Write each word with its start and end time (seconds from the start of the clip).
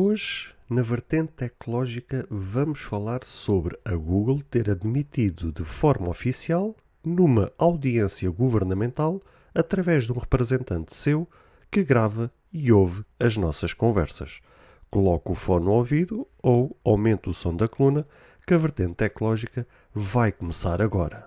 Hoje, 0.00 0.50
na 0.70 0.80
vertente 0.80 1.32
tecnológica, 1.32 2.24
vamos 2.30 2.82
falar 2.82 3.24
sobre 3.24 3.76
a 3.84 3.96
Google 3.96 4.40
ter 4.48 4.70
admitido 4.70 5.50
de 5.50 5.64
forma 5.64 6.08
oficial, 6.08 6.76
numa 7.04 7.50
audiência 7.58 8.30
governamental, 8.30 9.20
através 9.52 10.04
de 10.04 10.12
um 10.12 10.18
representante 10.18 10.94
seu 10.94 11.26
que 11.68 11.82
grava 11.82 12.30
e 12.52 12.70
ouve 12.70 13.04
as 13.18 13.36
nossas 13.36 13.72
conversas. 13.72 14.40
Coloque 14.88 15.32
o 15.32 15.34
fone 15.34 15.64
no 15.64 15.72
ouvido 15.72 16.28
ou 16.44 16.78
aumente 16.84 17.28
o 17.28 17.34
som 17.34 17.56
da 17.56 17.66
coluna, 17.66 18.06
que 18.46 18.54
a 18.54 18.56
vertente 18.56 18.94
tecnológica 18.94 19.66
vai 19.92 20.30
começar 20.30 20.80
agora. 20.80 21.26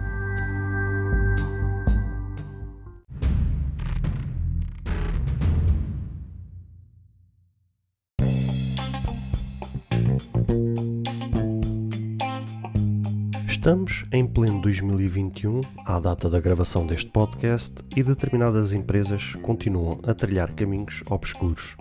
Estamos 13.61 14.05
em 14.11 14.25
pleno 14.25 14.59
2021, 14.59 15.61
à 15.85 15.99
data 15.99 16.27
da 16.27 16.39
gravação 16.39 16.87
deste 16.87 17.11
podcast, 17.11 17.75
e 17.95 18.01
determinadas 18.01 18.73
empresas 18.73 19.35
continuam 19.43 19.99
a 20.01 20.15
trilhar 20.15 20.51
caminhos 20.55 21.03
obscuros, 21.07 21.77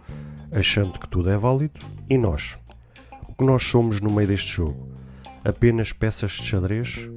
achando 0.53 0.99
que 0.99 1.09
tudo 1.09 1.31
é 1.31 1.39
válido, 1.39 1.81
e 2.07 2.19
nós? 2.19 2.59
O 3.27 3.35
que 3.35 3.45
nós 3.45 3.63
somos 3.65 3.99
no 3.99 4.11
meio 4.11 4.29
deste 4.29 4.57
jogo? 4.57 4.91
Apenas 5.43 5.91
peças 5.91 6.33
de 6.33 6.43
xadrez? 6.43 7.09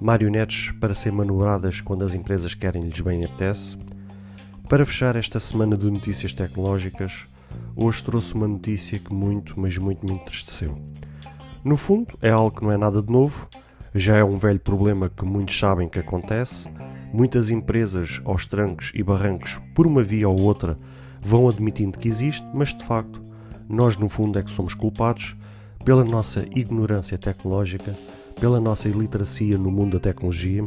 Marionetes 0.00 0.70
para 0.80 0.94
ser 0.94 1.12
manobradas 1.12 1.82
quando 1.82 2.02
as 2.02 2.14
empresas 2.14 2.54
querem-lhes 2.54 3.02
bem 3.02 3.22
apetece? 3.22 3.76
Para 4.70 4.86
fechar 4.86 5.16
esta 5.16 5.38
semana 5.38 5.76
de 5.76 5.90
notícias 5.90 6.32
tecnológicas, 6.32 7.26
hoje 7.76 8.02
trouxe 8.02 8.32
uma 8.32 8.48
notícia 8.48 8.98
que 8.98 9.12
muito, 9.12 9.60
mas 9.60 9.76
muito 9.76 10.06
me 10.06 10.14
entristeceu. 10.14 10.78
No 11.62 11.76
fundo, 11.76 12.16
é 12.22 12.30
algo 12.30 12.56
que 12.56 12.64
não 12.64 12.72
é 12.72 12.78
nada 12.78 13.02
de 13.02 13.12
novo, 13.12 13.46
já 13.94 14.16
é 14.16 14.24
um 14.24 14.34
velho 14.34 14.60
problema 14.60 15.08
que 15.08 15.24
muitos 15.24 15.58
sabem 15.58 15.88
que 15.88 15.98
acontece. 15.98 16.68
Muitas 17.12 17.50
empresas, 17.50 18.20
aos 18.24 18.46
trancos 18.46 18.92
e 18.94 19.02
barrancos, 19.02 19.60
por 19.74 19.86
uma 19.86 20.02
via 20.02 20.28
ou 20.28 20.40
outra, 20.40 20.78
vão 21.22 21.48
admitindo 21.48 21.98
que 21.98 22.08
existe, 22.08 22.46
mas 22.54 22.74
de 22.74 22.84
facto, 22.84 23.22
nós 23.68 23.96
no 23.96 24.08
fundo 24.08 24.38
é 24.38 24.42
que 24.42 24.50
somos 24.50 24.74
culpados 24.74 25.36
pela 25.84 26.04
nossa 26.04 26.44
ignorância 26.54 27.16
tecnológica, 27.16 27.96
pela 28.38 28.60
nossa 28.60 28.88
iliteracia 28.88 29.56
no 29.56 29.70
mundo 29.70 29.98
da 29.98 30.00
tecnologia, 30.00 30.62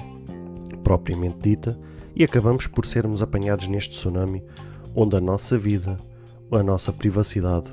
propriamente 0.84 1.38
dita, 1.42 1.80
e 2.16 2.24
acabamos 2.24 2.68
por 2.68 2.86
sermos 2.86 3.22
apanhados 3.22 3.68
neste 3.68 3.92
tsunami 3.92 4.44
onde 4.96 5.16
a 5.16 5.22
nossa 5.22 5.58
vida, 5.58 5.96
a 6.52 6.64
nossa 6.64 6.92
privacidade, 6.92 7.68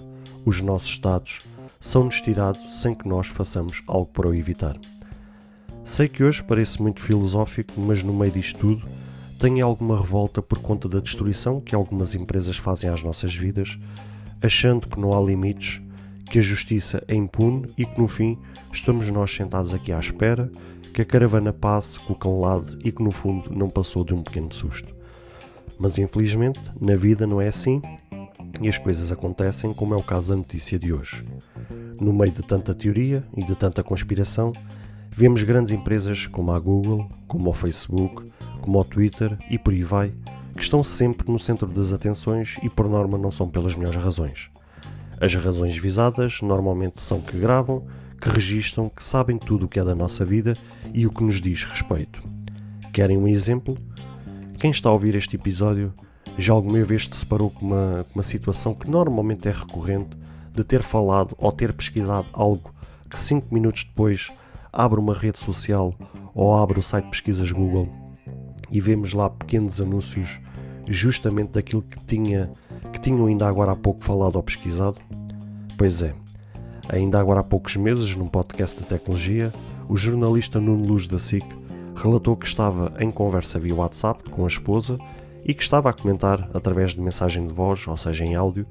os 0.45 0.61
nossos 0.61 0.99
dados 0.99 1.41
são-nos 1.81 2.21
tirados 2.21 2.81
sem 2.81 2.95
que 2.95 3.09
nós 3.09 3.27
façamos 3.27 3.83
algo 3.87 4.11
para 4.13 4.29
o 4.29 4.35
evitar. 4.35 4.79
Sei 5.89 6.07
que 6.07 6.23
hoje 6.23 6.43
parece 6.43 6.83
muito 6.83 7.01
filosófico, 7.01 7.73
mas 7.81 8.03
no 8.03 8.13
meio 8.13 8.31
disto 8.31 8.59
tudo 8.59 8.87
tenho 9.41 9.65
alguma 9.65 9.97
revolta 9.97 10.43
por 10.43 10.59
conta 10.59 10.87
da 10.87 11.01
destruição 11.01 11.63
que 11.63 11.75
algumas 11.75 12.15
empresas 12.15 12.59
fazem 12.59 12.91
às 12.91 13.03
nossas 13.03 13.35
vidas, 13.35 13.79
achando 14.43 14.87
que 14.87 15.01
não 15.01 15.17
há 15.17 15.21
limites, 15.21 15.81
que 16.31 16.41
a 16.41 16.43
justiça 16.43 17.03
é 17.09 17.15
impune 17.15 17.67
e 17.77 17.87
que 17.87 17.99
no 17.99 18.07
fim 18.07 18.39
estamos 18.71 19.11
nós 19.11 19.35
sentados 19.35 19.73
aqui 19.73 19.91
à 19.91 19.99
espera 19.99 20.53
que 20.93 21.01
a 21.01 21.07
caravana 21.07 21.55
passe 21.55 21.99
com 22.01 22.13
o 22.13 22.17
cão 22.17 22.39
lado 22.39 22.79
e 22.85 22.93
que 22.93 23.03
no 23.03 23.11
fundo 23.11 23.51
não 23.51 23.71
passou 23.71 24.05
de 24.05 24.13
um 24.13 24.23
pequeno 24.23 24.53
susto. 24.53 24.95
Mas 25.79 25.97
infelizmente, 25.97 26.61
na 26.79 26.97
vida 26.97 27.27
não 27.27 27.41
é 27.41 27.49
assim 27.49 27.81
e 28.61 28.69
as 28.69 28.77
coisas 28.77 29.11
acontecem 29.11 29.73
como 29.73 29.95
é 29.95 29.97
o 29.97 30.03
caso 30.03 30.29
da 30.29 30.37
notícia 30.37 30.79
de 30.79 30.93
hoje. 30.93 31.25
No 31.99 32.13
meio 32.13 32.31
de 32.31 32.43
tanta 32.43 32.75
teoria 32.75 33.25
e 33.35 33.43
de 33.43 33.57
tanta 33.57 33.83
conspiração, 33.83 34.53
Vemos 35.11 35.43
grandes 35.43 35.73
empresas 35.73 36.27
como 36.27 36.53
a 36.53 36.59
Google, 36.59 37.09
como 37.27 37.51
o 37.51 37.53
Facebook, 37.53 38.31
como 38.61 38.81
o 38.81 38.85
Twitter 38.85 39.37
e 39.51 39.59
por 39.59 39.73
aí 39.73 39.83
vai, 39.83 40.13
que 40.55 40.63
estão 40.63 40.83
sempre 40.83 41.31
no 41.31 41.39
centro 41.39 41.67
das 41.67 41.93
atenções 41.93 42.57
e 42.63 42.69
por 42.69 42.89
norma 42.89 43.19
não 43.19 43.31
são 43.31 43.49
pelas 43.49 43.75
melhores 43.75 44.01
razões. 44.01 44.51
As 45.21 45.35
razões 45.35 45.77
visadas 45.77 46.41
normalmente 46.43 47.01
são 47.01 47.21
que 47.21 47.39
gravam, 47.39 47.85
que 48.21 48.29
registam, 48.29 48.89
que 48.89 49.03
sabem 49.03 49.39
tudo 49.39 49.67
o 49.67 49.69
que 49.69 49.81
é 49.81 49.85
da 49.85 49.95
nossa 49.95 50.25
vida 50.25 50.55
e 50.93 51.07
o 51.07 51.11
que 51.11 51.25
nos 51.25 51.41
diz 51.41 51.65
respeito. 51.65 52.23
Querem 52.93 53.17
um 53.17 53.27
exemplo? 53.27 53.77
Quem 54.59 54.71
está 54.71 54.89
a 54.89 54.93
ouvir 54.93 55.15
este 55.15 55.37
episódio 55.37 55.93
já 56.37 56.53
alguma 56.53 56.83
vez 56.85 57.07
se 57.07 57.17
separou 57.17 57.51
com 57.51 57.67
uma, 57.67 58.07
uma 58.15 58.23
situação 58.23 58.75
que 58.75 58.89
normalmente 58.89 59.49
é 59.49 59.53
recorrente 59.53 60.17
de 60.53 60.63
ter 60.63 60.83
falado 60.83 61.35
ou 61.39 61.51
ter 61.51 61.73
pesquisado 61.73 62.29
algo 62.33 62.73
que 63.09 63.19
5 63.19 63.53
minutos 63.53 63.85
depois 63.85 64.31
abre 64.73 65.01
uma 65.01 65.15
rede 65.15 65.39
social 65.39 65.95
ou 66.35 66.57
abre 66.57 66.79
o 66.79 66.83
site 66.83 67.05
de 67.05 67.11
pesquisas 67.11 67.51
Google 67.53 67.89
e 68.71 68.81
vemos 68.81 69.13
lá 69.13 69.31
pequenos 69.31 69.81
anúncios 69.81 70.41
justamente 70.87 71.53
daquilo 71.53 71.83
que, 71.83 71.99
tinha, 72.05 72.51
que 72.93 73.01
tinham 73.01 73.27
ainda 73.27 73.47
agora 73.47 73.73
há 73.73 73.77
pouco 73.77 74.05
falado 74.05 74.37
ou 74.37 74.43
pesquisado? 74.43 74.99
Pois 75.77 76.03
é, 76.03 76.15
ainda 76.89 77.21
agora 77.21 77.41
há 77.41 77.45
poucos 77.45 77.77
meses, 77.77 78.15
num 78.17 78.27
podcast 78.27 78.79
de 78.79 78.85
tecnologia, 78.85 79.53
o 79.89 79.97
jornalista 79.97 80.61
Nuno 80.61 80.87
Luz 80.87 81.07
da 81.07 81.19
SIC 81.19 81.45
relatou 81.95 82.37
que 82.37 82.47
estava 82.47 82.93
em 82.99 83.11
conversa 83.11 83.59
via 83.59 83.75
WhatsApp 83.75 84.29
com 84.31 84.45
a 84.45 84.49
esposa 84.49 84.99
e 85.45 85.55
que 85.55 85.63
estava 85.63 85.91
a 85.91 85.93
comentar 85.93 86.49
através 86.55 86.95
de 86.95 87.01
mensagem 87.01 87.47
de 87.47 87.55
voz, 87.55 87.87
ou 87.87 87.97
seja, 87.97 88.25
em 88.25 88.35
áudio, 88.35 88.67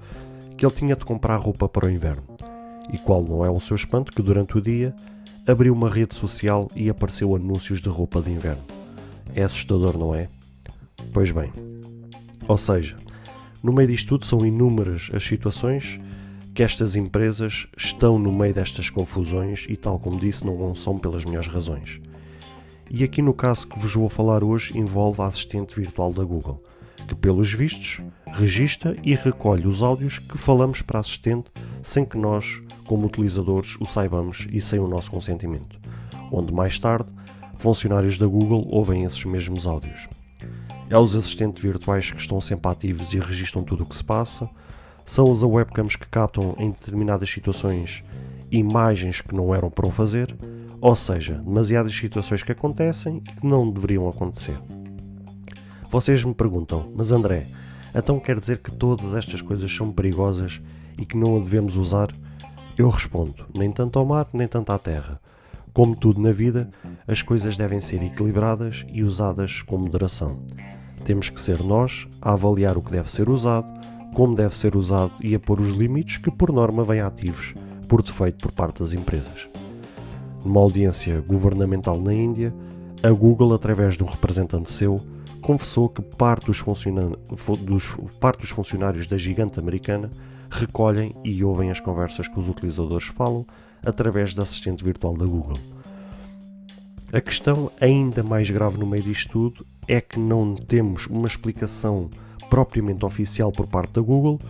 que 0.55 0.65
ele 0.65 0.73
tinha 0.73 0.95
de 0.95 1.05
comprar 1.05 1.37
roupa 1.37 1.67
para 1.67 1.87
o 1.87 1.89
inverno. 1.89 2.23
E 2.91 2.97
qual 2.97 3.23
não 3.23 3.43
é 3.43 3.49
o 3.49 3.59
seu 3.59 3.75
espanto 3.75 4.11
que 4.11 4.21
durante 4.21 4.57
o 4.57 4.61
dia 4.61 4.95
abriu 5.47 5.73
uma 5.73 5.89
rede 5.89 6.13
social 6.13 6.69
e 6.75 6.89
apareceu 6.89 7.33
anúncios 7.33 7.81
de 7.81 7.87
roupa 7.87 8.21
de 8.21 8.31
inverno. 8.31 8.63
É 9.33 9.43
assustador, 9.43 9.97
não 9.97 10.13
é? 10.13 10.27
Pois 11.13 11.31
bem. 11.31 11.51
Ou 12.47 12.57
seja, 12.57 12.97
no 13.63 13.71
meio 13.71 13.87
disto 13.87 14.09
tudo 14.09 14.25
são 14.25 14.45
inúmeras 14.45 15.09
as 15.13 15.23
situações 15.23 15.99
que 16.53 16.63
estas 16.63 16.95
empresas 16.95 17.67
estão 17.77 18.19
no 18.19 18.31
meio 18.31 18.53
destas 18.53 18.89
confusões 18.89 19.65
e, 19.69 19.77
tal 19.77 19.99
como 19.99 20.19
disse, 20.19 20.45
não 20.45 20.75
são 20.75 20.97
pelas 20.97 21.23
melhores 21.23 21.47
razões. 21.47 22.01
E 22.89 23.03
aqui 23.03 23.21
no 23.21 23.33
caso 23.33 23.67
que 23.67 23.79
vos 23.79 23.93
vou 23.93 24.09
falar 24.09 24.43
hoje 24.43 24.77
envolve 24.77 25.21
a 25.21 25.27
assistente 25.27 25.75
virtual 25.75 26.11
da 26.11 26.23
Google, 26.23 26.61
que 27.07 27.15
pelos 27.15 27.53
vistos 27.53 28.01
registra 28.33 28.97
e 29.03 29.13
recolhe 29.15 29.67
os 29.67 29.81
áudios 29.81 30.19
que 30.19 30.37
falamos 30.37 30.81
para 30.81 30.99
a 30.99 31.01
assistente 31.01 31.45
sem 31.87 32.03
que 32.03 32.17
nós 32.17 32.61
como 32.85 33.07
utilizadores 33.07 33.77
o 33.79 33.85
saibamos 33.85 34.45
e 34.51 34.59
sem 34.59 34.77
o 34.77 34.89
nosso 34.89 35.09
consentimento, 35.09 35.79
onde 36.29 36.53
mais 36.53 36.77
tarde 36.77 37.09
funcionários 37.55 38.17
da 38.17 38.27
Google 38.27 38.67
ouvem 38.69 39.05
esses 39.05 39.23
mesmos 39.23 39.65
áudios. 39.65 40.09
É 40.89 40.97
os 40.97 41.15
assistentes 41.15 41.63
virtuais 41.63 42.11
que 42.11 42.19
estão 42.19 42.41
sempre 42.41 42.69
ativos 42.69 43.13
e 43.13 43.19
registram 43.19 43.63
tudo 43.63 43.83
o 43.83 43.85
que 43.85 43.95
se 43.95 44.03
passa, 44.03 44.49
são 45.05 45.31
os 45.31 45.41
webcams 45.41 45.95
que 45.95 46.09
captam 46.09 46.55
em 46.59 46.71
determinadas 46.71 47.29
situações 47.29 48.03
imagens 48.51 49.21
que 49.21 49.33
não 49.33 49.55
eram 49.55 49.69
para 49.69 49.87
o 49.87 49.91
fazer, 49.91 50.35
ou 50.81 50.95
seja, 50.95 51.35
demasiadas 51.35 51.95
situações 51.95 52.43
que 52.43 52.51
acontecem 52.51 53.23
e 53.25 53.35
que 53.39 53.47
não 53.47 53.69
deveriam 53.71 54.09
acontecer. 54.09 54.59
Vocês 55.89 56.25
me 56.25 56.33
perguntam, 56.33 56.91
mas 56.93 57.13
André, 57.13 57.47
então 57.99 58.19
quer 58.19 58.39
dizer 58.39 58.59
que 58.59 58.71
todas 58.71 59.15
estas 59.15 59.41
coisas 59.41 59.71
são 59.73 59.91
perigosas 59.91 60.61
e 60.97 61.05
que 61.05 61.17
não 61.17 61.38
a 61.38 61.39
devemos 61.39 61.75
usar? 61.75 62.13
Eu 62.77 62.89
respondo: 62.89 63.45
nem 63.55 63.71
tanto 63.71 63.97
ao 63.97 64.05
mar, 64.05 64.27
nem 64.31 64.47
tanto 64.47 64.71
à 64.71 64.77
terra. 64.77 65.19
Como 65.73 65.95
tudo 65.95 66.21
na 66.21 66.31
vida, 66.31 66.69
as 67.07 67.21
coisas 67.21 67.57
devem 67.57 67.81
ser 67.81 68.03
equilibradas 68.03 68.85
e 68.91 69.03
usadas 69.03 69.61
com 69.61 69.77
moderação. 69.77 70.39
Temos 71.03 71.29
que 71.29 71.39
ser 71.39 71.63
nós 71.63 72.07
a 72.21 72.33
avaliar 72.33 72.77
o 72.77 72.81
que 72.81 72.91
deve 72.91 73.11
ser 73.11 73.29
usado, 73.29 73.67
como 74.13 74.35
deve 74.35 74.55
ser 74.55 74.75
usado 74.75 75.13
e 75.21 75.35
a 75.35 75.39
pôr 75.39 75.59
os 75.59 75.69
limites 75.69 76.17
que, 76.17 76.31
por 76.31 76.51
norma, 76.51 76.83
vêm 76.83 77.01
ativos, 77.01 77.53
por 77.88 78.01
defeito, 78.01 78.38
por 78.39 78.51
parte 78.51 78.79
das 78.79 78.93
empresas. 78.93 79.47
Numa 80.43 80.61
audiência 80.61 81.21
governamental 81.21 82.00
na 82.00 82.13
Índia, 82.13 82.53
a 83.03 83.09
Google, 83.11 83.53
através 83.53 83.95
de 83.95 84.03
um 84.03 84.07
representante 84.07 84.71
seu, 84.71 85.00
confessou 85.47 85.88
que 85.88 86.01
parte 86.01 86.45
dos, 86.47 86.61
dos, 87.61 87.95
parte 88.19 88.41
dos 88.41 88.49
funcionários 88.49 89.07
da 89.07 89.17
gigante 89.17 89.57
americana 89.57 90.11
recolhem 90.51 91.15
e 91.23 91.41
ouvem 91.41 91.71
as 91.71 91.79
conversas 91.79 92.27
que 92.27 92.38
os 92.38 92.49
utilizadores 92.49 93.07
falam 93.07 93.45
através 93.81 94.33
da 94.33 94.44
assistente 94.44 94.83
virtual 94.83 95.13
da 95.13 95.25
Google. 95.25 95.57
A 97.13 97.21
questão 97.21 97.71
ainda 97.79 98.21
mais 98.23 98.49
grave 98.49 98.77
no 98.77 98.85
meio 98.85 99.03
disto 99.03 99.31
tudo 99.31 99.65
é 99.88 100.01
que 100.01 100.19
não 100.19 100.53
temos 100.53 101.07
uma 101.07 101.27
explicação 101.27 102.09
propriamente 102.50 103.05
oficial 103.05 103.50
por 103.50 103.67
parte 103.67 103.93
da 103.93 104.01
Google, 104.01 104.41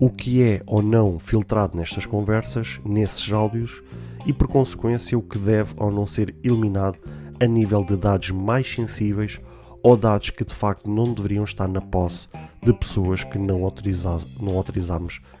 o 0.00 0.08
que 0.08 0.42
é 0.42 0.62
ou 0.66 0.80
não 0.80 1.18
filtrado 1.18 1.76
nestas 1.76 2.06
conversas, 2.06 2.80
nesses 2.82 3.30
áudios 3.30 3.82
e, 4.24 4.32
por 4.32 4.48
consequência, 4.48 5.18
o 5.18 5.22
que 5.22 5.38
deve 5.38 5.74
ou 5.76 5.90
não 5.90 6.06
ser 6.06 6.34
eliminado 6.42 6.98
a 7.38 7.44
nível 7.44 7.84
de 7.84 7.94
dados 7.94 8.30
mais 8.30 8.72
sensíveis 8.72 9.38
ou 9.82 9.96
dados 9.96 10.30
que 10.30 10.44
de 10.44 10.54
facto 10.54 10.90
não 10.90 11.12
deveriam 11.12 11.44
estar 11.44 11.68
na 11.68 11.80
posse 11.80 12.28
de 12.62 12.72
pessoas 12.72 13.24
que 13.24 13.38
não, 13.38 13.64
autoriza 13.64 14.18
não 14.40 14.62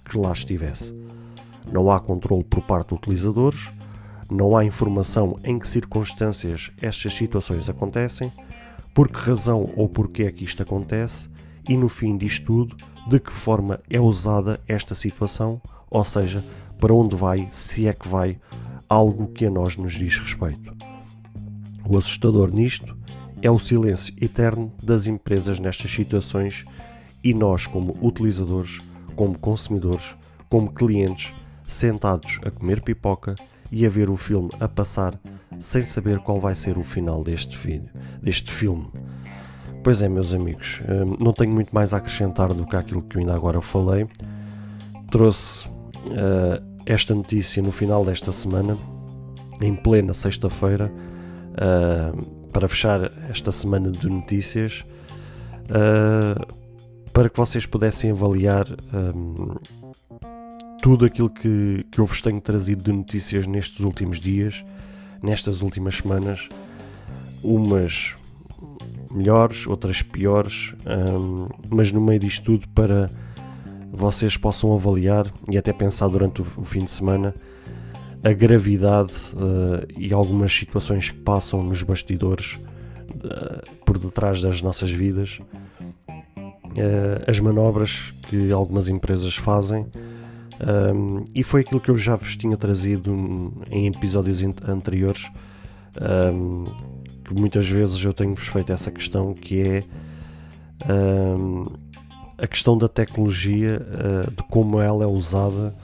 que 0.04 0.18
lá 0.18 0.32
estivesse. 0.32 0.94
Não 1.70 1.90
há 1.90 2.00
controle 2.00 2.44
por 2.44 2.62
parte 2.62 2.88
dos 2.88 2.98
utilizadores, 2.98 3.68
não 4.30 4.56
há 4.56 4.64
informação 4.64 5.36
em 5.44 5.58
que 5.58 5.68
circunstâncias 5.68 6.70
estas 6.80 7.14
situações 7.14 7.68
acontecem, 7.68 8.32
por 8.94 9.08
que 9.08 9.18
razão 9.18 9.70
ou 9.76 9.88
porquê 9.88 10.24
é 10.24 10.32
que 10.32 10.44
isto 10.44 10.62
acontece 10.62 11.28
e 11.68 11.76
no 11.76 11.88
fim 11.88 12.16
disto 12.16 12.46
tudo, 12.46 12.76
de 13.08 13.20
que 13.20 13.32
forma 13.32 13.80
é 13.88 14.00
usada 14.00 14.60
esta 14.66 14.94
situação, 14.94 15.60
ou 15.90 16.04
seja, 16.04 16.44
para 16.78 16.94
onde 16.94 17.14
vai, 17.14 17.48
se 17.50 17.86
é 17.86 17.92
que 17.92 18.08
vai, 18.08 18.38
algo 18.88 19.28
que 19.28 19.46
a 19.46 19.50
nós 19.50 19.76
nos 19.76 19.92
diz 19.92 20.18
respeito. 20.18 20.74
O 21.88 21.96
assustador 21.96 22.52
nisto 22.52 22.96
é 23.42 23.50
o 23.50 23.58
silêncio 23.58 24.14
eterno 24.20 24.72
das 24.82 25.06
empresas 25.06 25.58
nestas 25.58 25.90
situações 25.90 26.64
e 27.22 27.34
nós, 27.34 27.66
como 27.66 27.96
utilizadores, 28.02 28.80
como 29.16 29.38
consumidores, 29.38 30.16
como 30.48 30.72
clientes, 30.72 31.34
sentados 31.64 32.38
a 32.44 32.50
comer 32.50 32.82
pipoca 32.82 33.34
e 33.70 33.86
a 33.86 33.88
ver 33.88 34.10
o 34.10 34.16
filme 34.16 34.50
a 34.58 34.68
passar 34.68 35.18
sem 35.58 35.82
saber 35.82 36.18
qual 36.20 36.40
vai 36.40 36.54
ser 36.54 36.76
o 36.78 36.82
final 36.82 37.22
deste, 37.22 37.82
deste 38.22 38.50
filme. 38.50 38.88
Pois 39.82 40.02
é, 40.02 40.08
meus 40.08 40.34
amigos, 40.34 40.80
hum, 40.82 41.16
não 41.22 41.32
tenho 41.32 41.52
muito 41.52 41.74
mais 41.74 41.94
a 41.94 41.98
acrescentar 41.98 42.52
do 42.52 42.66
que 42.66 42.76
aquilo 42.76 43.02
que 43.02 43.16
eu 43.16 43.20
ainda 43.20 43.34
agora 43.34 43.60
falei. 43.60 44.06
Trouxe 45.10 45.66
uh, 45.68 46.62
esta 46.84 47.14
notícia 47.14 47.62
no 47.62 47.72
final 47.72 48.04
desta 48.04 48.32
semana, 48.32 48.76
em 49.60 49.74
plena 49.74 50.12
sexta-feira, 50.12 50.92
uh, 51.52 52.39
para 52.52 52.68
fechar 52.68 53.10
esta 53.28 53.52
semana 53.52 53.90
de 53.90 54.08
notícias, 54.08 54.84
uh, 55.66 57.10
para 57.12 57.28
que 57.28 57.36
vocês 57.36 57.66
pudessem 57.66 58.10
avaliar 58.10 58.66
um, 58.92 59.56
tudo 60.82 61.04
aquilo 61.04 61.30
que, 61.30 61.86
que 61.90 61.98
eu 61.98 62.06
vos 62.06 62.20
tenho 62.20 62.40
trazido 62.40 62.82
de 62.82 62.92
notícias 62.92 63.46
nestes 63.46 63.80
últimos 63.80 64.18
dias, 64.18 64.64
nestas 65.22 65.62
últimas 65.62 65.96
semanas, 65.96 66.48
umas 67.42 68.14
melhores, 69.10 69.66
outras 69.66 70.02
piores, 70.02 70.74
um, 70.86 71.46
mas 71.68 71.92
no 71.92 72.00
meio 72.00 72.20
disto 72.20 72.44
tudo 72.44 72.68
para 72.68 73.10
vocês 73.92 74.36
possam 74.36 74.72
avaliar 74.72 75.26
e 75.50 75.58
até 75.58 75.72
pensar 75.72 76.08
durante 76.08 76.42
o, 76.42 76.46
o 76.56 76.64
fim 76.64 76.84
de 76.84 76.90
semana 76.90 77.34
a 78.22 78.32
gravidade 78.32 79.12
uh, 79.32 79.86
e 79.96 80.12
algumas 80.12 80.52
situações 80.52 81.10
que 81.10 81.16
passam 81.18 81.62
nos 81.62 81.82
bastidores 81.82 82.58
uh, 83.14 83.84
por 83.84 83.98
detrás 83.98 84.42
das 84.42 84.60
nossas 84.60 84.90
vidas, 84.90 85.40
uh, 86.08 87.24
as 87.26 87.40
manobras 87.40 88.12
que 88.28 88.50
algumas 88.52 88.88
empresas 88.88 89.34
fazem. 89.34 89.86
Um, 90.94 91.24
e 91.34 91.42
foi 91.42 91.62
aquilo 91.62 91.80
que 91.80 91.90
eu 91.90 91.96
já 91.96 92.14
vos 92.14 92.36
tinha 92.36 92.54
trazido 92.54 93.10
em 93.70 93.86
episódios 93.86 94.42
anteriores, 94.68 95.30
um, 96.34 96.66
que 97.24 97.32
muitas 97.32 97.66
vezes 97.66 98.04
eu 98.04 98.12
tenho-vos 98.12 98.46
feito 98.46 98.70
essa 98.70 98.90
questão, 98.90 99.32
que 99.32 99.62
é 99.62 99.84
um, 100.92 101.64
a 102.36 102.46
questão 102.46 102.76
da 102.76 102.88
tecnologia, 102.88 103.80
de 104.36 104.42
como 104.50 104.80
ela 104.80 105.04
é 105.04 105.06
usada 105.06 105.74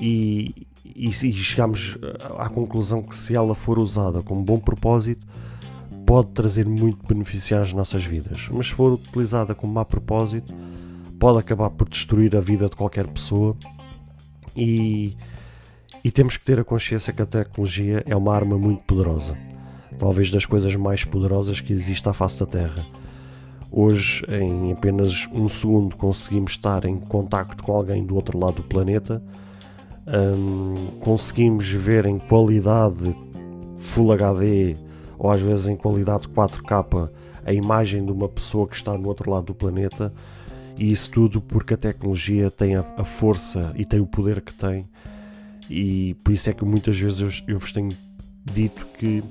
e, 0.00 0.66
e, 1.00 1.08
e 1.08 1.32
chegamos 1.32 1.96
à 2.36 2.48
conclusão 2.50 3.02
que 3.02 3.16
se 3.16 3.34
ela 3.34 3.54
for 3.54 3.78
usada 3.78 4.22
com 4.22 4.44
bom 4.44 4.58
propósito, 4.58 5.26
pode 6.04 6.28
trazer 6.32 6.66
muito 6.66 7.06
benefício 7.06 7.58
às 7.58 7.72
nossas 7.72 8.04
vidas. 8.04 8.48
Mas 8.52 8.66
se 8.66 8.74
for 8.74 8.92
utilizada 8.92 9.54
com 9.54 9.66
má 9.66 9.82
propósito, 9.82 10.52
pode 11.18 11.38
acabar 11.38 11.70
por 11.70 11.88
destruir 11.88 12.36
a 12.36 12.40
vida 12.40 12.68
de 12.68 12.76
qualquer 12.76 13.06
pessoa. 13.06 13.56
E, 14.54 15.16
e 16.04 16.10
temos 16.10 16.36
que 16.36 16.44
ter 16.44 16.60
a 16.60 16.64
consciência 16.64 17.14
que 17.14 17.22
a 17.22 17.26
tecnologia 17.26 18.02
é 18.06 18.14
uma 18.14 18.34
arma 18.34 18.58
muito 18.58 18.82
poderosa. 18.82 19.38
Talvez 19.98 20.30
das 20.30 20.44
coisas 20.44 20.74
mais 20.76 21.04
poderosas 21.04 21.62
que 21.62 21.72
existe 21.72 22.06
à 22.08 22.12
face 22.12 22.38
da 22.38 22.46
Terra. 22.46 22.84
Hoje, 23.72 24.22
em 24.28 24.72
apenas 24.72 25.26
um 25.32 25.48
segundo, 25.48 25.96
conseguimos 25.96 26.52
estar 26.52 26.84
em 26.84 26.98
contacto 26.98 27.62
com 27.62 27.72
alguém 27.72 28.04
do 28.04 28.16
outro 28.16 28.38
lado 28.38 28.56
do 28.56 28.64
planeta 28.64 29.22
um, 30.12 30.98
conseguimos 31.00 31.68
ver 31.68 32.06
em 32.06 32.18
qualidade 32.18 33.14
Full 33.76 34.12
HD 34.12 34.76
ou 35.18 35.30
às 35.30 35.40
vezes 35.40 35.68
em 35.68 35.76
qualidade 35.76 36.28
4K 36.28 37.10
a 37.44 37.52
imagem 37.52 38.04
de 38.04 38.12
uma 38.12 38.28
pessoa 38.28 38.66
que 38.66 38.74
está 38.74 38.96
no 38.96 39.08
outro 39.08 39.30
lado 39.30 39.46
do 39.46 39.54
planeta. 39.54 40.12
E 40.78 40.92
isso 40.92 41.10
tudo 41.10 41.40
porque 41.40 41.74
a 41.74 41.76
tecnologia 41.76 42.50
tem 42.50 42.76
a, 42.76 42.84
a 42.96 43.04
força 43.04 43.72
e 43.76 43.84
tem 43.84 44.00
o 44.00 44.06
poder 44.06 44.40
que 44.40 44.52
tem. 44.52 44.88
E 45.68 46.14
por 46.24 46.32
isso 46.32 46.50
é 46.50 46.52
que 46.52 46.64
muitas 46.64 46.98
vezes 46.98 47.20
eu, 47.20 47.54
eu 47.54 47.58
vos 47.58 47.72
tenho 47.72 47.90
dito 48.44 48.86
que 48.98 49.22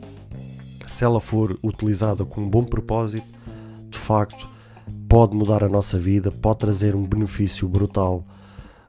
se 0.86 1.04
ela 1.04 1.20
for 1.20 1.58
utilizada 1.64 2.26
com 2.26 2.42
um 2.42 2.50
bom 2.50 2.64
propósito, 2.64 3.28
de 3.90 3.98
facto 3.98 4.50
pode 5.08 5.36
mudar 5.36 5.64
a 5.64 5.70
nossa 5.70 5.98
vida, 5.98 6.32
pode 6.32 6.60
trazer 6.60 6.96
um 6.96 7.04
benefício 7.04 7.68
brutal 7.68 8.26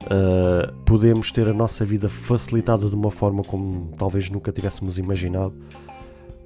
Uh, 0.03 0.73
podemos 0.83 1.31
ter 1.31 1.47
a 1.47 1.53
nossa 1.53 1.85
vida 1.85 2.09
facilitada 2.09 2.89
de 2.89 2.95
uma 2.95 3.11
forma 3.11 3.43
como 3.43 3.93
talvez 3.97 4.29
nunca 4.29 4.51
tivéssemos 4.51 4.97
imaginado, 4.97 5.53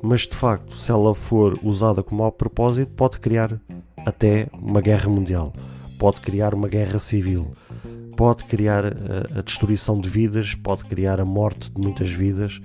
mas 0.02 0.22
de 0.22 0.36
facto, 0.36 0.75
se 0.75 0.92
ela 0.92 1.16
for 1.16 1.57
usada 1.63 2.04
com 2.04 2.16
mau 2.16 2.31
propósito, 2.31 2.92
pode 2.96 3.19
criar 3.19 3.60
até 4.06 4.48
uma 4.54 4.81
guerra 4.81 5.10
mundial, 5.10 5.54
pode 5.98 6.22
criar 6.22 6.54
uma 6.54 6.68
guerra 6.68 7.00
civil, 7.00 7.52
pode 8.16 8.44
criar 8.44 8.86
a, 8.86 8.90
ah, 8.90 9.40
a 9.40 9.42
destruição 9.42 10.00
de 10.00 10.10
vidas, 10.10 10.54
pode 10.54 10.86
criar 10.86 11.19
a 11.19 11.25
morte 11.25 11.72
de 11.72 11.81
muitas 11.81 12.12
vidas 12.12 12.62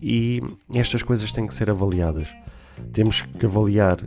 e 0.00 0.42
estas 0.72 1.02
coisas 1.02 1.30
têm 1.32 1.46
que 1.46 1.54
ser 1.54 1.70
avaliadas. 1.70 2.28
Temos 2.92 3.20
que 3.20 3.44
avaliar 3.44 3.98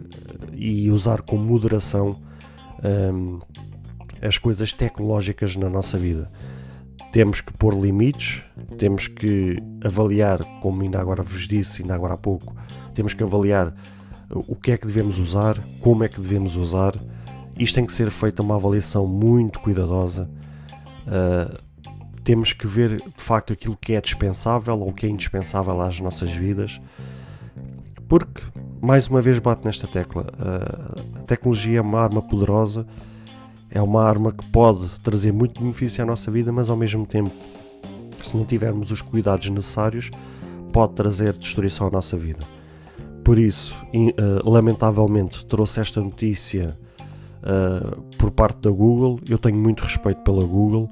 e 0.54 0.90
usar 0.90 1.22
com 1.22 1.38
moderação. 1.38 2.20
Um, 2.84 3.40
as 4.24 4.38
coisas 4.38 4.72
tecnológicas 4.72 5.56
na 5.56 5.70
nossa 5.70 5.98
vida. 5.98 6.32
Temos 7.12 7.42
que 7.42 7.52
pôr 7.54 7.74
limites, 7.76 8.42
temos 8.78 9.08
que 9.08 9.62
avaliar, 9.84 10.44
como 10.62 10.82
ainda 10.82 11.00
agora 11.00 11.22
vos 11.22 11.48
disse, 11.48 11.82
ainda 11.82 11.94
agora 11.94 12.14
há 12.14 12.18
pouco, 12.18 12.56
temos 12.94 13.14
que 13.14 13.22
avaliar 13.22 13.76
o 14.30 14.56
que 14.56 14.72
é 14.72 14.78
que 14.78 14.88
devemos 14.88 15.20
usar, 15.20 15.60
como 15.80 16.04
é 16.04 16.08
que 16.08 16.20
devemos 16.20 16.56
usar. 16.56 16.96
Isto 17.60 17.76
tem 17.76 17.86
que 17.86 17.94
ser 17.94 18.10
feita 18.10 18.42
uma 18.42 18.56
avaliação 18.56 19.06
muito 19.06 19.60
cuidadosa. 19.60 20.28
Uh, 21.06 21.56
temos 22.24 22.54
que 22.54 22.66
ver 22.66 22.96
de 22.96 23.24
facto 23.24 23.52
aquilo 23.54 23.78
que 23.80 23.94
é 23.94 24.02
dispensável 24.02 24.80
ou 24.80 24.94
que 24.94 25.06
é 25.06 25.10
indispensável 25.10 25.80
às 25.82 26.00
nossas 26.00 26.32
vidas, 26.32 26.82
porque, 28.08 28.42
mais 28.82 29.08
uma 29.08 29.22
vez, 29.22 29.38
bate 29.40 29.66
nesta 29.66 29.86
tecla: 29.86 30.24
uh, 30.24 31.20
a 31.20 31.24
tecnologia 31.24 31.80
é 31.80 31.82
uma 31.82 32.00
arma 32.00 32.22
poderosa 32.22 32.88
é 33.74 33.82
uma 33.82 34.04
arma 34.04 34.32
que 34.32 34.46
pode 34.52 34.88
trazer 35.00 35.34
muito 35.34 35.60
benefício 35.60 36.04
à 36.04 36.06
nossa 36.06 36.30
vida, 36.30 36.52
mas 36.52 36.70
ao 36.70 36.78
mesmo 36.78 37.08
tempo, 37.08 37.32
se 38.22 38.38
não 38.38 38.46
tivermos 38.46 38.92
os 38.92 39.02
cuidados 39.02 39.50
necessários, 39.50 40.12
pode 40.72 40.94
trazer 40.94 41.34
destruição 41.34 41.88
à 41.88 41.90
nossa 41.90 42.16
vida. 42.16 42.46
Por 43.24 43.40
isso, 43.40 43.76
uh, 43.92 44.48
lamentavelmente, 44.48 45.44
trouxe 45.48 45.80
esta 45.80 46.00
notícia 46.00 46.78
uh, 47.42 48.00
por 48.18 48.30
parte 48.30 48.60
da 48.62 48.70
Google. 48.70 49.20
Eu 49.28 49.40
tenho 49.40 49.58
muito 49.58 49.82
respeito 49.82 50.22
pela 50.22 50.46
Google. 50.46 50.88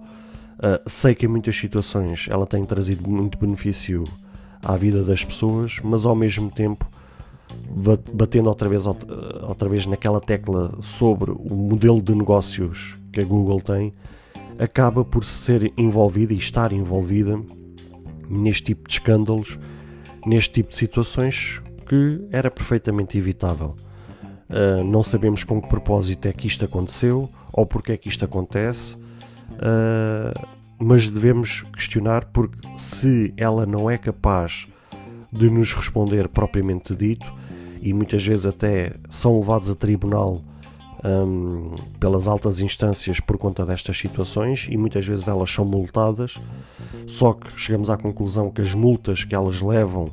Uh, 0.57 0.89
sei 0.89 1.13
que 1.13 1.27
em 1.27 1.29
muitas 1.29 1.55
situações 1.55 2.27
ela 2.31 2.47
tem 2.47 2.65
trazido 2.65 3.07
muito 3.07 3.37
benefício 3.37 4.03
à 4.63 4.75
vida 4.75 5.03
das 5.03 5.23
pessoas, 5.23 5.79
mas 5.83 6.03
ao 6.03 6.15
mesmo 6.15 6.49
tempo 6.49 6.89
batendo 8.13 8.47
outra 8.47 8.67
vez, 8.67 8.85
outra 8.85 9.69
vez 9.69 9.85
naquela 9.85 10.19
tecla 10.19 10.77
sobre 10.81 11.31
o 11.31 11.55
modelo 11.55 12.01
de 12.01 12.13
negócios 12.13 12.95
que 13.11 13.21
a 13.21 13.23
Google 13.23 13.61
tem, 13.61 13.93
acaba 14.59 15.03
por 15.03 15.23
ser 15.23 15.71
envolvida 15.77 16.33
e 16.33 16.37
estar 16.37 16.71
envolvida 16.71 17.41
neste 18.29 18.63
tipo 18.63 18.87
de 18.87 18.93
escândalos, 18.93 19.59
neste 20.25 20.53
tipo 20.53 20.69
de 20.69 20.77
situações 20.77 21.61
que 21.87 22.21
era 22.31 22.49
perfeitamente 22.51 23.17
evitável. 23.17 23.75
Uh, 24.49 24.83
não 24.83 25.01
sabemos 25.01 25.43
com 25.43 25.61
que 25.61 25.67
propósito 25.67 26.27
é 26.27 26.33
que 26.33 26.45
isto 26.45 26.65
aconteceu 26.65 27.29
ou 27.53 27.65
porque 27.65 27.93
é 27.93 27.97
que 27.97 28.09
isto 28.09 28.23
acontece, 28.25 28.95
uh, 28.95 30.47
mas 30.77 31.09
devemos 31.09 31.63
questionar 31.73 32.25
porque 32.25 32.57
se 32.77 33.33
ela 33.37 33.65
não 33.65 33.89
é 33.89 33.97
capaz 33.97 34.67
de 35.31 35.49
nos 35.49 35.73
responder 35.73 36.27
propriamente 36.27 36.93
dito, 36.95 37.31
e 37.81 37.93
muitas 37.93 38.25
vezes 38.25 38.45
até 38.45 38.93
são 39.09 39.39
levados 39.39 39.69
a 39.69 39.75
tribunal 39.75 40.41
um, 41.03 41.73
pelas 41.99 42.27
altas 42.27 42.59
instâncias 42.59 43.19
por 43.19 43.37
conta 43.37 43.65
destas 43.65 43.97
situações 43.97 44.67
e 44.69 44.77
muitas 44.77 45.05
vezes 45.05 45.27
elas 45.27 45.51
são 45.51 45.65
multadas. 45.65 46.35
Só 47.07 47.33
que 47.33 47.59
chegamos 47.59 47.89
à 47.89 47.97
conclusão 47.97 48.51
que 48.51 48.61
as 48.61 48.73
multas 48.75 49.23
que 49.23 49.33
elas 49.33 49.61
levam, 49.61 50.11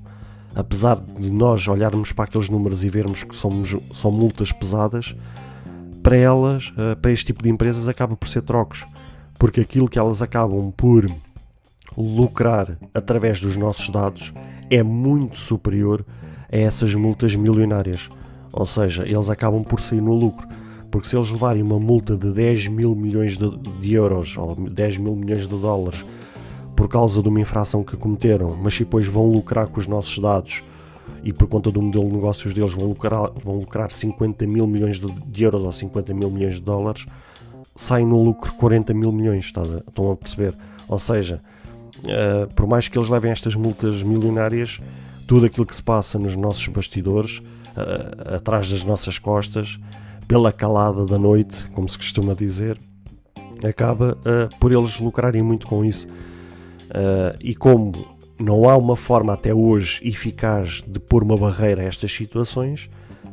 apesar 0.55 0.97
de 0.97 1.31
nós 1.31 1.69
olharmos 1.69 2.13
para 2.13 2.25
aqueles 2.25 2.49
números 2.49 2.83
e 2.83 2.89
vermos 2.89 3.23
que 3.23 3.37
somos, 3.37 3.77
são 3.93 4.11
multas 4.11 4.51
pesadas, 4.51 5.15
para 6.03 6.17
elas, 6.17 6.69
uh, 6.71 6.97
para 7.01 7.11
este 7.11 7.27
tipo 7.27 7.43
de 7.43 7.51
empresas, 7.51 7.87
acaba 7.87 8.17
por 8.17 8.29
ser 8.29 8.43
trocos, 8.43 8.87
porque 9.39 9.61
aquilo 9.61 9.89
que 9.89 9.99
elas 9.99 10.23
acabam 10.23 10.73
por 10.75 11.07
lucrar 11.97 12.79
através 12.95 13.41
dos 13.41 13.57
nossos 13.57 13.89
dados 13.91 14.33
é 14.71 14.83
muito 14.83 15.39
superior 15.39 16.05
a 16.51 16.57
essas 16.57 16.95
multas 16.95 17.35
milionárias. 17.37 18.09
Ou 18.53 18.67
seja, 18.67 19.05
eles 19.07 19.31
acabam 19.31 19.63
por 19.63 19.81
sair 19.81 20.01
no 20.01 20.15
lucro. 20.15 20.47
Porque 20.91 21.07
se 21.07 21.17
eles 21.17 21.31
levarem 21.31 21.63
uma 21.63 21.79
multa 21.79 22.17
de 22.17 22.33
10 22.33 22.69
mil 22.69 22.95
milhões 22.95 23.37
de, 23.37 23.51
de 23.57 23.93
euros 23.93 24.37
ou 24.39 24.55
10 24.55 24.99
mil 24.99 25.15
milhões 25.15 25.43
de 25.43 25.49
dólares 25.49 26.05
por 26.75 26.89
causa 26.89 27.21
de 27.23 27.29
uma 27.29 27.41
infração 27.41 27.83
que 27.83 27.97
cometeram, 27.97 28.57
mas 28.63 28.79
depois 28.79 29.07
vão 29.07 29.27
lucrar 29.31 29.67
com 29.67 29.81
os 29.81 29.87
nossos 29.87 30.19
dados 30.19 30.63
e 31.25 31.33
por 31.33 31.49
conta 31.49 31.71
do 31.71 31.83
modelo 31.83 32.09
de 32.09 32.15
negócios 32.15 32.55
deles 32.55 32.73
vão 32.73 32.87
lucrar, 32.87 33.31
vão 33.35 33.57
lucrar 33.59 33.91
50 33.91 34.47
mil 34.47 34.67
milhões 34.67 35.01
de, 35.01 35.11
de 35.11 35.43
euros 35.43 35.65
ou 35.65 35.73
50 35.73 36.15
mil 36.15 36.31
milhões 36.31 36.55
de 36.55 36.63
dólares, 36.63 37.05
saem 37.75 38.07
no 38.07 38.23
lucro 38.23 38.53
40 38.55 38.95
mil 38.95 39.13
milhões, 39.13 39.47
estão 39.47 40.13
a 40.13 40.17
perceber? 40.17 40.55
Ou 40.89 40.99
seja, 40.99 41.41
uh, 42.05 42.53
por 42.55 42.67
mais 42.67 42.89
que 42.89 42.97
eles 42.97 43.09
levem 43.09 43.31
estas 43.31 43.55
multas 43.55 44.03
milionárias, 44.03 44.81
tudo 45.29 45.45
aquilo 45.45 45.67
que 45.67 45.77
se 45.77 45.83
passa 45.83 46.19
nos 46.19 46.35
nossos 46.35 46.67
bastidores, 46.69 47.37
uh, 47.39 48.37
atrás 48.37 48.71
das 48.71 48.83
nossas 48.83 49.19
costas, 49.19 49.79
pela 50.27 50.51
calada 50.51 51.05
da 51.05 51.19
noite, 51.19 51.69
como 51.75 51.87
se 51.87 51.99
costuma 51.99 52.35
dizer, 52.35 52.79
acaba 53.63 54.17
uh, 54.21 54.59
por 54.59 54.73
eles 54.73 54.99
lucrarem 54.99 55.43
muito 55.43 55.67
com 55.67 55.85
isso. 55.85 56.09
Uh, 56.09 57.37
e 57.41 57.55
como 57.55 57.93
não 58.41 58.71
há 58.71 58.77
uma 58.77 58.97
forma 58.97 59.35
até 59.35 59.53
hoje 59.53 60.01
eficaz 60.03 60.83
de 60.87 60.99
pôr 60.99 61.23
uma 61.23 61.37
barreira 61.37 61.83
a 61.83 61.85
estas 61.85 62.11
situações, 62.11 62.89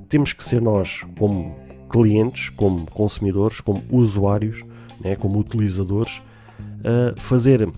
temos 0.09 0.33
que 0.33 0.43
ser 0.43 0.61
nós, 0.61 1.01
como 1.17 1.55
clientes, 1.89 2.49
como 2.49 2.91
consumidores, 2.91 3.61
como 3.61 3.81
usuários, 3.89 4.65
né, 4.99 5.15
como 5.15 5.39
utilizadores, 5.39 6.21
uh, 6.59 7.19
fazer 7.21 7.69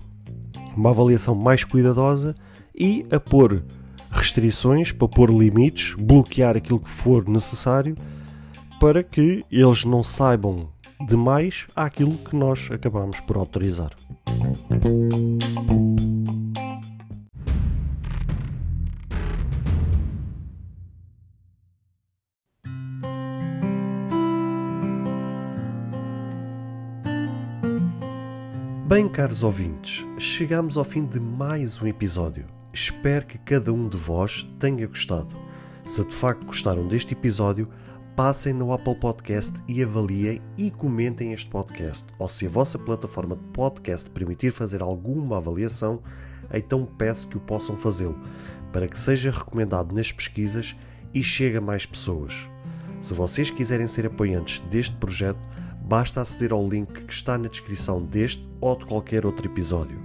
uma 0.76 0.90
avaliação 0.90 1.36
mais 1.36 1.62
cuidadosa 1.62 2.34
e 2.74 3.06
a 3.12 3.20
pôr 3.20 3.62
restrições, 4.18 4.92
para 4.92 5.08
pôr 5.08 5.30
limites, 5.30 5.94
bloquear 5.94 6.56
aquilo 6.56 6.80
que 6.80 6.90
for 6.90 7.28
necessário 7.28 7.96
para 8.80 9.02
que 9.02 9.44
eles 9.50 9.84
não 9.84 10.04
saibam 10.04 10.68
demais 11.06 11.66
àquilo 11.74 12.16
que 12.18 12.34
nós 12.34 12.68
acabamos 12.70 13.20
por 13.20 13.36
autorizar. 13.36 13.90
Bem, 28.86 29.08
caros 29.08 29.42
ouvintes, 29.42 30.06
chegamos 30.18 30.78
ao 30.78 30.84
fim 30.84 31.04
de 31.04 31.20
mais 31.20 31.80
um 31.82 31.86
episódio. 31.86 32.57
Espero 32.72 33.26
que 33.26 33.38
cada 33.38 33.72
um 33.72 33.88
de 33.88 33.96
vós 33.96 34.46
tenha 34.58 34.86
gostado. 34.86 35.34
Se 35.84 36.04
de 36.04 36.14
facto 36.14 36.44
gostaram 36.44 36.86
deste 36.86 37.14
episódio, 37.14 37.68
passem 38.14 38.52
no 38.52 38.72
Apple 38.72 38.94
Podcast 38.96 39.54
e 39.66 39.82
avaliem 39.82 40.42
e 40.56 40.70
comentem 40.70 41.32
este 41.32 41.48
podcast. 41.48 42.04
Ou 42.18 42.28
se 42.28 42.44
a 42.44 42.48
vossa 42.48 42.78
plataforma 42.78 43.36
de 43.36 43.42
podcast 43.54 44.10
permitir 44.10 44.52
fazer 44.52 44.82
alguma 44.82 45.38
avaliação, 45.38 46.02
então 46.52 46.84
peço 46.84 47.26
que 47.28 47.38
o 47.38 47.40
possam 47.40 47.74
fazê-lo, 47.74 48.18
para 48.70 48.86
que 48.86 48.98
seja 48.98 49.30
recomendado 49.30 49.94
nas 49.94 50.12
pesquisas 50.12 50.76
e 51.14 51.22
chegue 51.22 51.56
a 51.56 51.62
mais 51.62 51.86
pessoas. 51.86 52.50
Se 53.00 53.14
vocês 53.14 53.50
quiserem 53.50 53.86
ser 53.86 54.04
apoiantes 54.04 54.60
deste 54.68 54.94
projeto, 54.96 55.40
basta 55.84 56.20
aceder 56.20 56.52
ao 56.52 56.68
link 56.68 56.92
que 57.04 57.12
está 57.12 57.38
na 57.38 57.48
descrição 57.48 58.02
deste 58.02 58.46
ou 58.60 58.76
de 58.76 58.84
qualquer 58.84 59.24
outro 59.24 59.46
episódio. 59.46 59.98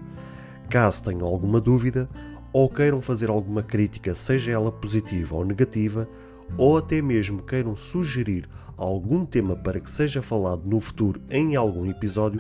Caso 0.70 1.04
tenham 1.04 1.28
alguma 1.28 1.60
dúvida 1.60 2.10
ou 2.54 2.70
queiram 2.70 3.02
fazer 3.02 3.30
alguma 3.30 3.64
crítica, 3.64 4.14
seja 4.14 4.52
ela 4.52 4.72
positiva 4.72 5.36
ou 5.36 5.44
negativa, 5.44 6.08
ou 6.56 6.78
até 6.78 7.02
mesmo 7.02 7.42
queiram 7.42 7.76
sugerir 7.76 8.48
algum 8.78 9.26
tema 9.26 9.56
para 9.56 9.80
que 9.80 9.90
seja 9.90 10.22
falado 10.22 10.62
no 10.66 10.80
futuro 10.80 11.20
em 11.30 11.56
algum 11.56 11.90
episódio, 11.90 12.40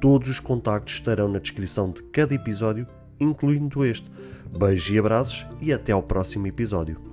todos 0.00 0.28
os 0.28 0.40
contactos 0.40 0.94
estarão 0.94 1.28
na 1.28 1.38
descrição 1.38 1.90
de 1.90 2.02
cada 2.04 2.34
episódio, 2.34 2.86
incluindo 3.20 3.84
este. 3.84 4.10
Beijos 4.58 4.90
e 4.90 4.98
abraços 4.98 5.46
e 5.60 5.72
até 5.72 5.92
ao 5.92 6.02
próximo 6.02 6.46
episódio. 6.46 7.11